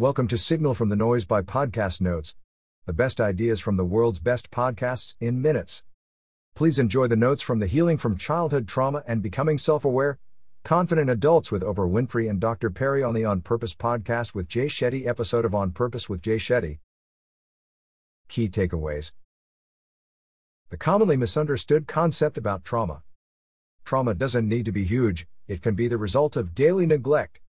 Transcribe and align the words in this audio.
Welcome 0.00 0.28
to 0.28 0.38
Signal 0.38 0.72
from 0.72 0.88
the 0.88 0.96
Noise 0.96 1.26
by 1.26 1.42
Podcast 1.42 2.00
Notes, 2.00 2.34
the 2.86 2.92
best 2.94 3.20
ideas 3.20 3.60
from 3.60 3.76
the 3.76 3.84
world's 3.84 4.18
best 4.18 4.50
podcasts 4.50 5.14
in 5.20 5.42
minutes. 5.42 5.84
Please 6.54 6.78
enjoy 6.78 7.06
the 7.06 7.16
notes 7.16 7.42
from 7.42 7.58
the 7.58 7.66
Healing 7.66 7.98
from 7.98 8.16
Childhood 8.16 8.66
Trauma 8.66 9.04
and 9.06 9.22
Becoming 9.22 9.58
Self 9.58 9.84
Aware, 9.84 10.18
Confident 10.64 11.10
Adults 11.10 11.52
with 11.52 11.60
Oprah 11.60 11.86
Winfrey 11.86 12.30
and 12.30 12.40
Dr. 12.40 12.70
Perry 12.70 13.02
on 13.02 13.12
the 13.12 13.26
On 13.26 13.42
Purpose 13.42 13.74
podcast 13.74 14.34
with 14.34 14.48
Jay 14.48 14.68
Shetty 14.68 15.06
episode 15.06 15.44
of 15.44 15.54
On 15.54 15.70
Purpose 15.70 16.08
with 16.08 16.22
Jay 16.22 16.36
Shetty. 16.36 16.78
Key 18.26 18.48
takeaways 18.48 19.12
The 20.70 20.78
commonly 20.78 21.18
misunderstood 21.18 21.86
concept 21.86 22.38
about 22.38 22.64
trauma. 22.64 23.02
Trauma 23.84 24.14
doesn't 24.14 24.48
need 24.48 24.64
to 24.64 24.72
be 24.72 24.84
huge, 24.84 25.26
it 25.46 25.60
can 25.60 25.74
be 25.74 25.88
the 25.88 25.98
result 25.98 26.36
of 26.36 26.54
daily 26.54 26.86
neglect. 26.86 27.42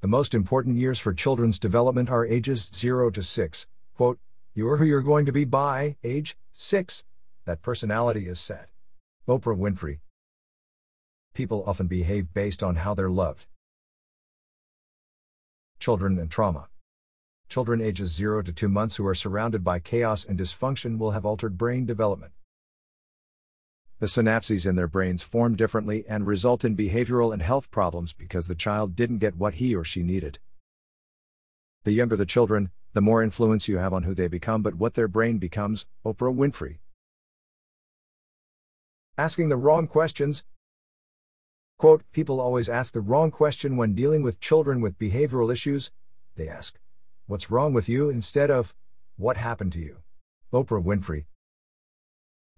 The 0.00 0.06
most 0.06 0.32
important 0.32 0.76
years 0.76 1.00
for 1.00 1.12
children's 1.12 1.58
development 1.58 2.08
are 2.08 2.24
ages 2.24 2.70
0 2.72 3.10
to 3.10 3.20
6. 3.20 3.66
Quote, 3.96 4.20
You're 4.54 4.76
who 4.76 4.84
you're 4.84 5.02
going 5.02 5.26
to 5.26 5.32
be 5.32 5.44
by 5.44 5.96
age 6.04 6.36
6. 6.52 7.02
That 7.46 7.62
personality 7.62 8.28
is 8.28 8.38
set. 8.38 8.68
Oprah 9.26 9.58
Winfrey. 9.58 9.98
People 11.34 11.64
often 11.66 11.88
behave 11.88 12.32
based 12.32 12.62
on 12.62 12.76
how 12.76 12.94
they're 12.94 13.10
loved. 13.10 13.46
Children 15.80 16.16
and 16.20 16.30
trauma. 16.30 16.68
Children 17.48 17.80
ages 17.80 18.14
0 18.14 18.42
to 18.42 18.52
2 18.52 18.68
months 18.68 18.96
who 18.96 19.06
are 19.06 19.16
surrounded 19.16 19.64
by 19.64 19.80
chaos 19.80 20.24
and 20.24 20.38
dysfunction 20.38 20.98
will 20.98 21.10
have 21.10 21.26
altered 21.26 21.58
brain 21.58 21.86
development. 21.86 22.30
The 24.00 24.06
synapses 24.06 24.64
in 24.64 24.76
their 24.76 24.86
brains 24.86 25.24
form 25.24 25.56
differently 25.56 26.04
and 26.08 26.24
result 26.24 26.64
in 26.64 26.76
behavioral 26.76 27.32
and 27.32 27.42
health 27.42 27.70
problems 27.70 28.12
because 28.12 28.46
the 28.46 28.54
child 28.54 28.94
didn't 28.94 29.18
get 29.18 29.36
what 29.36 29.54
he 29.54 29.74
or 29.74 29.84
she 29.84 30.04
needed. 30.04 30.38
The 31.82 31.90
younger 31.92 32.16
the 32.16 32.26
children, 32.26 32.70
the 32.92 33.00
more 33.00 33.24
influence 33.24 33.66
you 33.66 33.78
have 33.78 33.92
on 33.92 34.04
who 34.04 34.14
they 34.14 34.28
become 34.28 34.62
but 34.62 34.74
what 34.74 34.94
their 34.94 35.08
brain 35.08 35.38
becomes. 35.38 35.86
Oprah 36.04 36.34
Winfrey. 36.34 36.78
Asking 39.16 39.48
the 39.48 39.56
wrong 39.56 39.88
questions. 39.88 40.44
Quote, 41.76 42.04
People 42.12 42.40
always 42.40 42.68
ask 42.68 42.92
the 42.92 43.00
wrong 43.00 43.32
question 43.32 43.76
when 43.76 43.94
dealing 43.94 44.22
with 44.22 44.38
children 44.38 44.80
with 44.80 44.98
behavioral 44.98 45.52
issues. 45.52 45.90
They 46.36 46.48
ask, 46.48 46.78
What's 47.26 47.50
wrong 47.50 47.72
with 47.72 47.88
you 47.88 48.10
instead 48.10 48.48
of, 48.48 48.76
What 49.16 49.36
happened 49.36 49.72
to 49.72 49.80
you? 49.80 49.98
Oprah 50.52 50.82
Winfrey. 50.82 51.24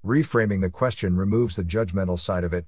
Reframing 0.05 0.62
the 0.62 0.70
question 0.70 1.15
removes 1.15 1.56
the 1.56 1.62
judgmental 1.62 2.19
side 2.19 2.43
of 2.43 2.55
it. 2.55 2.65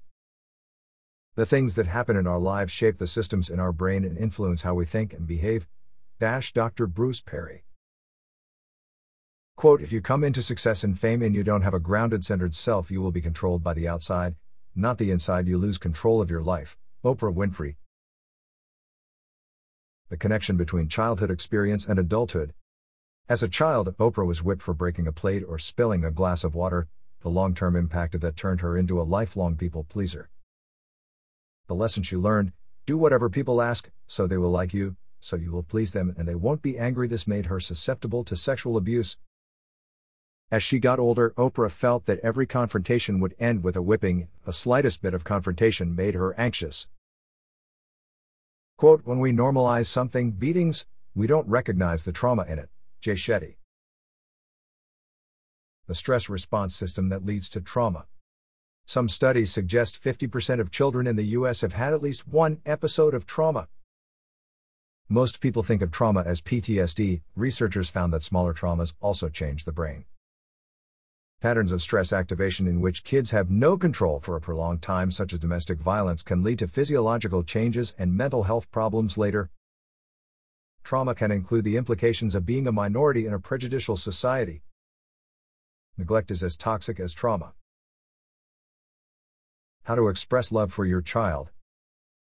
The 1.35 1.47
things 1.47 1.77
that 1.77 1.87
happen 1.87 2.15
in 2.15 2.27
our 2.27 2.39
lives 2.39 2.71
shape 2.71 2.99
the 2.99 3.07
systems 3.07 3.49
in 3.49 3.59
our 3.59 3.73
brain 3.73 4.05
and 4.05 4.19
influence 4.19 4.63
how 4.63 4.75
we 4.75 4.85
think 4.85 5.15
and 5.15 5.27
behave. 5.27 5.67
Dash 6.21 6.53
Dr. 6.53 6.87
Bruce 6.87 7.23
Perry. 7.23 7.65
Quote 9.57 9.81
If 9.81 9.93
you 9.93 10.03
come 10.03 10.25
into 10.25 10.43
success 10.43 10.85
and 10.85 10.99
fame 10.99 11.23
and 11.23 11.35
you 11.35 11.43
don't 11.43 11.63
have 11.63 11.73
a 11.73 11.81
grounded, 11.81 12.23
centered 12.23 12.53
self, 12.53 12.91
you 12.91 13.01
will 13.01 13.13
be 13.13 13.23
controlled 13.23 13.63
by 13.63 13.73
the 13.73 13.89
outside, 13.89 14.35
not 14.75 14.99
the 14.99 15.11
inside. 15.11 15.49
You 15.49 15.57
lose 15.57 15.79
control 15.79 16.21
of 16.21 16.31
your 16.31 16.43
life. 16.43 16.77
Oprah 17.03 17.35
Winfrey. 17.35 17.77
The 20.11 20.19
connection 20.19 20.59
between 20.59 20.87
childhood 20.87 21.31
experience 21.31 21.87
and 21.87 21.99
adulthood. 21.99 22.53
As 23.27 23.43
a 23.43 23.49
child, 23.49 23.97
Oprah 23.97 24.27
was 24.27 24.43
whipped 24.43 24.61
for 24.61 24.75
breaking 24.75 25.07
a 25.07 25.13
plate 25.13 25.45
or 25.49 25.59
spilling 25.59 26.05
a 26.05 26.11
glass 26.11 26.45
of 26.45 26.55
water, 26.55 26.89
the 27.23 27.31
long 27.31 27.55
term 27.55 27.77
impact 27.77 28.15
of 28.15 28.21
that 28.21 28.37
turned 28.37 28.61
her 28.61 28.77
into 28.77 29.01
a 29.01 29.03
lifelong 29.03 29.57
people 29.57 29.85
pleaser. 29.85 30.29
The 31.69 31.75
lesson 31.75 32.03
she 32.03 32.17
learned 32.17 32.53
do 32.85 32.99
whatever 32.99 33.31
people 33.31 33.63
ask, 33.63 33.91
so 34.07 34.27
they 34.27 34.37
will 34.37 34.51
like 34.51 34.75
you, 34.75 34.97
so 35.21 35.37
you 35.37 35.53
will 35.53 35.63
please 35.63 35.93
them 35.93 36.15
and 36.19 36.27
they 36.27 36.35
won't 36.35 36.63
be 36.63 36.79
angry. 36.79 37.07
This 37.07 37.27
made 37.27 37.47
her 37.47 37.61
susceptible 37.61 38.25
to 38.25 38.37
sexual 38.37 38.77
abuse. 38.77 39.17
As 40.51 40.63
she 40.63 40.79
got 40.79 40.99
older, 40.99 41.31
Oprah 41.39 41.71
felt 41.71 42.05
that 42.07 42.19
every 42.21 42.47
confrontation 42.47 43.21
would 43.21 43.35
end 43.39 43.63
with 43.63 43.77
a 43.77 43.83
whipping, 43.83 44.29
a 44.47 44.53
slightest 44.53 45.01
bit 45.01 45.15
of 45.15 45.25
confrontation 45.25 45.97
made 45.97 46.15
her 46.15 46.39
anxious. 46.39 46.89
Quote, 48.77 49.07
when 49.07 49.21
we 49.21 49.33
normalize 49.33 49.87
something, 49.87 50.33
beatings, 50.33 50.87
we 51.15 51.27
don't 51.27 51.49
recognize 51.49 52.05
the 52.05 52.13
trauma 52.13 52.45
in 52.49 52.59
it. 52.59 52.69
Jay 53.01 53.15
Shetty 53.15 53.55
the 55.87 55.95
stress 55.95 56.29
response 56.29 56.75
system 56.75 57.09
that 57.09 57.25
leads 57.25 57.49
to 57.51 57.61
trauma. 57.61 58.07
Some 58.85 59.09
studies 59.09 59.53
suggest 59.53 60.03
50% 60.03 60.61
of 60.61 60.71
children 60.71 61.07
in 61.07 61.17
the 61.17 61.37
U.S. 61.39 61.61
have 61.61 61.73
had 61.73 61.93
at 61.93 62.03
least 62.03 62.29
one 62.29 62.61
episode 62.67 63.15
of 63.15 63.27
trauma. 63.27 63.69
Most 65.09 65.41
people 65.41 65.63
think 65.63 65.83
of 65.83 65.91
trauma 65.91 66.23
as 66.27 66.41
PTSD, 66.41 67.23
researchers 67.37 67.91
found 67.91 68.13
that 68.13 68.23
smaller 68.23 68.55
traumas 68.55 68.95
also 69.01 69.29
change 69.29 69.65
the 69.65 69.73
brain. 69.73 70.05
Patterns 71.41 71.73
of 71.73 71.83
stress 71.83 72.13
activation 72.13 72.69
in 72.69 72.81
which 72.81 73.03
kids 73.03 73.33
have 73.33 73.51
no 73.51 73.77
control 73.77 74.21
for 74.21 74.37
a 74.37 74.41
prolonged 74.41 74.81
time, 74.81 75.11
such 75.11 75.33
as 75.33 75.39
domestic 75.41 75.79
violence, 75.81 76.23
can 76.23 76.43
lead 76.43 76.61
to 76.61 76.69
physiological 76.69 77.43
changes 77.43 77.95
and 77.99 78.17
mental 78.17 78.45
health 78.45 78.71
problems 78.71 79.19
later. 79.19 79.51
Trauma 80.85 81.15
can 81.15 81.31
include 81.31 81.65
the 81.65 81.77
implications 81.77 82.35
of 82.35 82.47
being 82.47 82.67
a 82.67 82.73
minority 82.73 83.27
in 83.27 83.33
a 83.33 83.39
prejudicial 83.39 83.97
society, 83.97 84.63
Neglect 86.03 86.33
is 86.33 86.43
as 86.43 86.57
toxic 86.57 86.99
as 86.99 87.13
trauma. 87.13 87.55
How 89.85 89.95
to 89.95 90.09
express 90.09 90.51
love 90.51 90.73
for 90.73 90.85
your 90.85 91.01
child. 91.01 91.53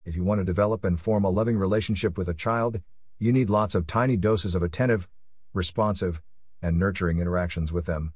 If 0.04 0.16
you 0.16 0.24
want 0.24 0.40
to 0.40 0.44
develop 0.44 0.82
and 0.82 0.98
form 0.98 1.22
a 1.24 1.30
loving 1.30 1.56
relationship 1.56 2.18
with 2.18 2.28
a 2.28 2.34
child, 2.34 2.80
you 3.20 3.32
need 3.32 3.48
lots 3.48 3.76
of 3.76 3.86
tiny 3.86 4.16
doses 4.16 4.56
of 4.56 4.64
attentive, 4.64 5.06
responsive, 5.54 6.20
and 6.60 6.76
nurturing 6.76 7.20
interactions 7.20 7.72
with 7.72 7.86
them. 7.86 8.14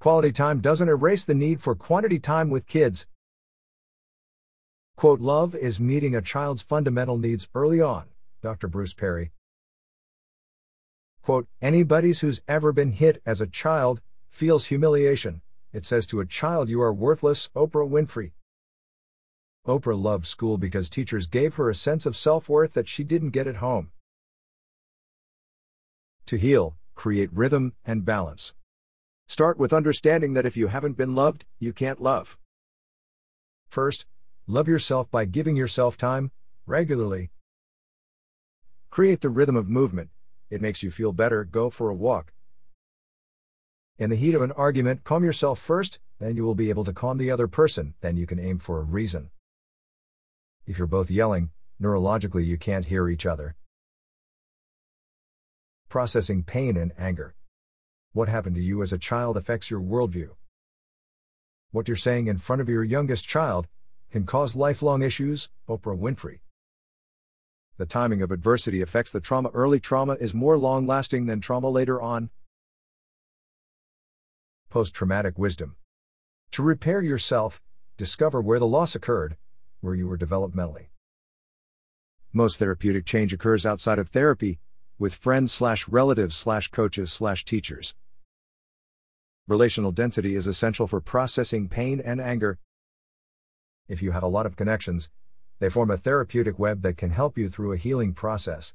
Quality 0.00 0.32
time 0.32 0.58
doesn't 0.58 0.88
erase 0.88 1.24
the 1.24 1.32
need 1.32 1.60
for 1.60 1.76
quantity 1.76 2.18
time 2.18 2.50
with 2.50 2.66
kids. 2.66 3.06
Quote, 4.96 5.20
love 5.20 5.54
is 5.54 5.78
meeting 5.78 6.16
a 6.16 6.20
child's 6.20 6.62
fundamental 6.62 7.18
needs 7.18 7.46
early 7.54 7.80
on, 7.80 8.06
Dr. 8.42 8.66
Bruce 8.66 8.94
Perry. 8.94 9.30
Quote, 11.22 11.46
anybody's 11.62 12.18
who's 12.18 12.42
ever 12.48 12.72
been 12.72 12.90
hit 12.90 13.22
as 13.24 13.40
a 13.40 13.46
child 13.46 14.00
feels 14.34 14.66
humiliation. 14.66 15.40
It 15.72 15.84
says 15.84 16.06
to 16.06 16.18
a 16.18 16.26
child, 16.26 16.68
You 16.68 16.82
are 16.82 16.92
worthless, 16.92 17.50
Oprah 17.54 17.88
Winfrey. 17.88 18.32
Oprah 19.64 20.00
loved 20.00 20.26
school 20.26 20.58
because 20.58 20.90
teachers 20.90 21.28
gave 21.28 21.54
her 21.54 21.70
a 21.70 21.74
sense 21.74 22.04
of 22.04 22.16
self 22.16 22.48
worth 22.48 22.74
that 22.74 22.88
she 22.88 23.04
didn't 23.04 23.30
get 23.30 23.46
at 23.46 23.56
home. 23.56 23.92
To 26.26 26.36
heal, 26.36 26.76
create 26.96 27.32
rhythm 27.32 27.74
and 27.84 28.04
balance. 28.04 28.54
Start 29.28 29.56
with 29.56 29.72
understanding 29.72 30.34
that 30.34 30.46
if 30.46 30.56
you 30.56 30.66
haven't 30.66 30.96
been 30.96 31.14
loved, 31.14 31.44
you 31.60 31.72
can't 31.72 32.02
love. 32.02 32.36
First, 33.68 34.06
love 34.48 34.66
yourself 34.66 35.08
by 35.10 35.26
giving 35.26 35.54
yourself 35.54 35.96
time, 35.96 36.32
regularly. 36.66 37.30
Create 38.90 39.20
the 39.20 39.30
rhythm 39.30 39.54
of 39.54 39.68
movement. 39.68 40.10
It 40.50 40.60
makes 40.60 40.82
you 40.82 40.90
feel 40.90 41.12
better. 41.12 41.44
Go 41.44 41.70
for 41.70 41.88
a 41.88 41.94
walk, 41.94 42.32
in 43.98 44.10
the 44.10 44.16
heat 44.16 44.34
of 44.34 44.42
an 44.42 44.52
argument, 44.52 45.04
calm 45.04 45.24
yourself 45.24 45.58
first, 45.58 46.00
then 46.18 46.36
you 46.36 46.44
will 46.44 46.54
be 46.54 46.68
able 46.68 46.84
to 46.84 46.92
calm 46.92 47.18
the 47.18 47.30
other 47.30 47.46
person, 47.46 47.94
then 48.00 48.16
you 48.16 48.26
can 48.26 48.40
aim 48.40 48.58
for 48.58 48.80
a 48.80 48.84
reason. 48.84 49.30
If 50.66 50.78
you're 50.78 50.86
both 50.86 51.10
yelling, 51.10 51.50
neurologically 51.80 52.44
you 52.44 52.58
can't 52.58 52.86
hear 52.86 53.08
each 53.08 53.24
other. 53.26 53.54
Processing 55.88 56.42
pain 56.42 56.76
and 56.76 56.92
anger. 56.98 57.36
What 58.12 58.28
happened 58.28 58.56
to 58.56 58.62
you 58.62 58.82
as 58.82 58.92
a 58.92 58.98
child 58.98 59.36
affects 59.36 59.70
your 59.70 59.80
worldview. 59.80 60.30
What 61.70 61.86
you're 61.86 61.96
saying 61.96 62.26
in 62.26 62.38
front 62.38 62.62
of 62.62 62.68
your 62.68 62.84
youngest 62.84 63.24
child 63.24 63.68
can 64.10 64.26
cause 64.26 64.56
lifelong 64.56 65.02
issues, 65.02 65.50
Oprah 65.68 65.98
Winfrey. 65.98 66.40
The 67.76 67.86
timing 67.86 68.22
of 68.22 68.30
adversity 68.30 68.80
affects 68.80 69.10
the 69.10 69.20
trauma. 69.20 69.50
Early 69.50 69.80
trauma 69.80 70.14
is 70.14 70.32
more 70.32 70.56
long 70.56 70.86
lasting 70.86 71.26
than 71.26 71.40
trauma 71.40 71.68
later 71.68 72.00
on, 72.00 72.30
Post 74.74 74.92
traumatic 74.92 75.38
wisdom. 75.38 75.76
To 76.50 76.60
repair 76.60 77.00
yourself, 77.00 77.62
discover 77.96 78.40
where 78.40 78.58
the 78.58 78.66
loss 78.66 78.96
occurred, 78.96 79.36
where 79.80 79.94
you 79.94 80.08
were 80.08 80.18
developmentally. 80.18 80.88
Most 82.32 82.58
therapeutic 82.58 83.06
change 83.06 83.32
occurs 83.32 83.64
outside 83.64 84.00
of 84.00 84.08
therapy, 84.08 84.58
with 84.98 85.14
friends 85.14 85.52
slash 85.52 85.86
relatives 85.86 86.34
slash 86.34 86.72
coaches 86.72 87.12
slash 87.12 87.44
teachers. 87.44 87.94
Relational 89.46 89.92
density 89.92 90.34
is 90.34 90.48
essential 90.48 90.88
for 90.88 91.00
processing 91.00 91.68
pain 91.68 92.00
and 92.04 92.20
anger. 92.20 92.58
If 93.86 94.02
you 94.02 94.10
have 94.10 94.24
a 94.24 94.26
lot 94.26 94.44
of 94.44 94.56
connections, 94.56 95.08
they 95.60 95.70
form 95.70 95.92
a 95.92 95.96
therapeutic 95.96 96.58
web 96.58 96.82
that 96.82 96.96
can 96.96 97.10
help 97.10 97.38
you 97.38 97.48
through 97.48 97.70
a 97.70 97.76
healing 97.76 98.12
process. 98.12 98.74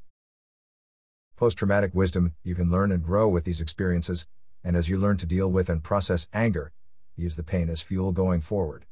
Post 1.36 1.57
traumatic 1.57 1.94
wisdom, 1.94 2.36
you 2.42 2.56
can 2.56 2.72
learn 2.72 2.94
and 2.94 3.04
grow 3.04 3.28
with 3.28 3.44
these 3.44 3.60
experiences, 3.60 4.25
and 4.64 4.76
as 4.76 4.90
you 4.90 4.98
learn 4.98 5.18
to 5.18 5.26
deal 5.26 5.50
with 5.50 5.70
and 5.70 5.84
process 5.84 6.28
anger, 6.34 6.72
use 7.16 7.36
the 7.36 7.44
pain 7.44 7.70
as 7.70 7.82
fuel 7.82 8.12
going 8.12 8.42
forward. 8.42 8.86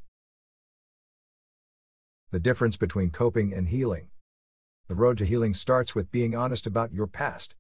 The 2.32 2.40
difference 2.40 2.78
between 2.78 3.12
coping 3.12 3.54
and 3.54 3.70
healing. 3.70 4.10
The 4.88 4.96
road 4.96 5.18
to 5.20 5.26
healing 5.26 5.54
starts 5.54 5.96
with 5.96 6.12
being 6.12 6.36
honest 6.36 6.68
about 6.68 6.94
your 6.94 7.08
past. 7.08 7.56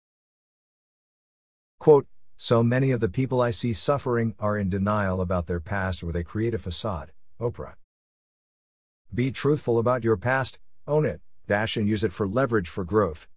Quote, 1.80 2.07
so 2.36 2.62
many 2.62 2.92
of 2.92 3.00
the 3.00 3.09
people 3.09 3.42
I 3.42 3.51
see 3.51 3.74
suffering 3.74 4.36
are 4.39 4.57
in 4.57 4.69
denial 4.69 5.21
about 5.21 5.48
their 5.48 5.59
past 5.59 6.04
or 6.04 6.12
they 6.12 6.24
create 6.24 6.54
a 6.54 6.59
facade. 6.59 7.12
Oprah. 7.39 7.75
Be 9.13 9.31
truthful 9.31 9.80
about 9.80 10.04
your 10.04 10.18
past, 10.18 10.59
own 10.86 11.06
it, 11.06 11.21
dash 11.48 11.77
and 11.77 11.88
use 11.88 12.04
it 12.04 12.13
for 12.13 12.27
leverage 12.27 12.69
for 12.69 12.83
growth. 12.83 13.27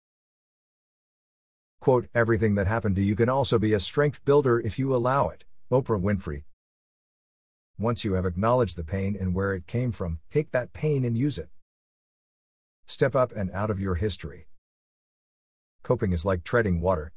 Quote, 1.80 2.08
everything 2.14 2.56
that 2.56 2.66
happened 2.66 2.94
to 2.96 3.02
you 3.02 3.16
can 3.16 3.30
also 3.30 3.58
be 3.58 3.72
a 3.72 3.80
strength 3.80 4.22
builder 4.26 4.60
if 4.60 4.78
you 4.78 4.94
allow 4.94 5.30
it. 5.30 5.46
Oprah 5.72 5.98
Winfrey. 5.98 6.42
Once 7.78 8.04
you 8.04 8.12
have 8.12 8.26
acknowledged 8.26 8.76
the 8.76 8.84
pain 8.84 9.16
and 9.18 9.34
where 9.34 9.54
it 9.54 9.66
came 9.66 9.90
from, 9.90 10.18
take 10.30 10.50
that 10.50 10.74
pain 10.74 11.06
and 11.06 11.16
use 11.16 11.38
it. 11.38 11.48
Step 12.84 13.16
up 13.16 13.32
and 13.34 13.50
out 13.52 13.70
of 13.70 13.80
your 13.80 13.94
history. 13.94 14.46
Coping 15.82 16.12
is 16.12 16.26
like 16.26 16.44
treading 16.44 16.82
water. 16.82 17.14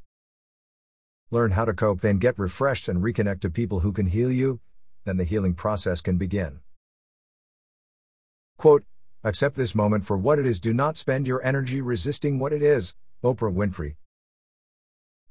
Learn 1.29 1.51
how 1.51 1.65
to 1.65 1.73
cope, 1.73 1.99
then 1.99 2.17
get 2.17 2.39
refreshed 2.39 2.87
and 2.87 3.03
reconnect 3.03 3.41
to 3.41 3.49
people 3.49 3.81
who 3.81 3.91
can 3.91 4.07
heal 4.07 4.31
you, 4.31 4.61
then 5.03 5.17
the 5.17 5.25
healing 5.25 5.55
process 5.55 5.99
can 5.99 6.17
begin. 6.17 6.61
Quote, 8.57 8.85
Accept 9.25 9.55
this 9.55 9.75
moment 9.75 10.05
for 10.05 10.17
what 10.17 10.39
it 10.39 10.45
is, 10.45 10.61
do 10.61 10.73
not 10.73 10.95
spend 10.95 11.27
your 11.27 11.43
energy 11.43 11.81
resisting 11.81 12.39
what 12.39 12.53
it 12.53 12.61
is. 12.61 12.95
Oprah 13.23 13.53
Winfrey. 13.53 13.95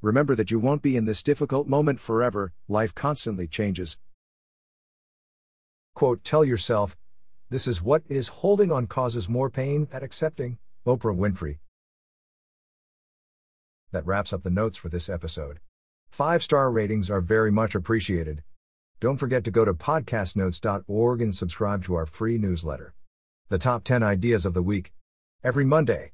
Remember 0.03 0.35
that 0.35 0.51
you 0.51 0.59
won't 0.59 0.83
be 0.83 0.97
in 0.97 1.05
this 1.05 1.23
difficult 1.23 1.69
moment 1.69 2.01
forever, 2.01 2.53
life 2.67 2.93
constantly 2.93 3.47
changes. 3.47 3.97
Quote, 5.95 6.25
Tell 6.25 6.45
yourself, 6.45 6.97
this 7.49 7.69
is 7.69 7.81
what 7.81 8.03
is 8.09 8.29
holding 8.29 8.73
on 8.73 8.89
causes 8.89 9.29
more 9.29 9.49
pain 9.49 9.87
at 9.93 10.03
accepting. 10.03 10.59
Oprah 10.85 11.17
Winfrey. 11.17 11.59
That 13.93 14.05
wraps 14.05 14.33
up 14.33 14.43
the 14.43 14.51
notes 14.51 14.77
for 14.77 14.89
this 14.89 15.09
episode. 15.09 15.61
Five 16.09 16.43
star 16.43 16.73
ratings 16.73 17.09
are 17.09 17.21
very 17.21 17.53
much 17.53 17.77
appreciated. 17.77 18.43
Don't 18.99 19.19
forget 19.19 19.45
to 19.45 19.53
go 19.53 19.65
to 19.65 19.73
podcastnotes.org 19.73 21.23
and 21.23 21.35
subscribe 21.35 21.85
to 21.85 21.95
our 21.95 22.07
free 22.07 22.39
newsletter. 22.39 22.95
The 23.51 23.59
top 23.59 23.85
10 23.85 24.03
ideas 24.03 24.45
of 24.45 24.55
the 24.55 24.63
week. 24.63 24.93
Every 25.45 25.65
Monday. 25.65 26.11